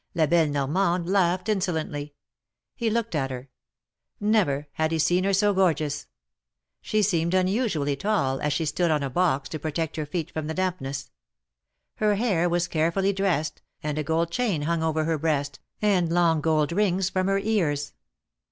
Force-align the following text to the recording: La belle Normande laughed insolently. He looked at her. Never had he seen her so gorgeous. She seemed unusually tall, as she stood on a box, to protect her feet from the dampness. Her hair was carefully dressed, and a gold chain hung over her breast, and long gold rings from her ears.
La 0.15 0.25
belle 0.25 0.47
Normande 0.47 1.05
laughed 1.07 1.47
insolently. 1.47 2.15
He 2.75 2.89
looked 2.89 3.13
at 3.13 3.29
her. 3.29 3.51
Never 4.19 4.67
had 4.71 4.91
he 4.91 4.97
seen 4.97 5.23
her 5.25 5.31
so 5.31 5.53
gorgeous. 5.53 6.07
She 6.81 7.03
seemed 7.03 7.35
unusually 7.35 7.95
tall, 7.95 8.39
as 8.39 8.51
she 8.51 8.65
stood 8.65 8.89
on 8.89 9.03
a 9.03 9.11
box, 9.11 9.47
to 9.49 9.59
protect 9.59 9.97
her 9.97 10.07
feet 10.07 10.31
from 10.31 10.47
the 10.47 10.55
dampness. 10.55 11.11
Her 11.97 12.15
hair 12.15 12.49
was 12.49 12.67
carefully 12.67 13.13
dressed, 13.13 13.61
and 13.83 13.99
a 13.99 14.03
gold 14.03 14.31
chain 14.31 14.63
hung 14.63 14.81
over 14.81 15.03
her 15.03 15.19
breast, 15.19 15.59
and 15.83 16.11
long 16.11 16.41
gold 16.41 16.71
rings 16.71 17.11
from 17.11 17.27
her 17.27 17.37
ears. 17.37 17.93